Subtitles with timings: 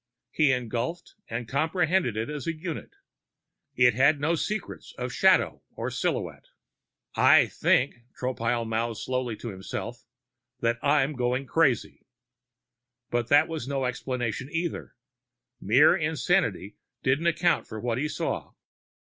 [0.31, 2.95] He engulfed and comprehended it as a unit.
[3.75, 6.45] It had no secrets of shadow or silhouette.
[7.13, 10.03] I think, Tropile mouthed slowly to himself,
[10.59, 12.07] that I'm going crazy.
[13.11, 14.95] But that was no explanation, either.
[15.61, 18.53] Mere insanity didn't account for what he saw.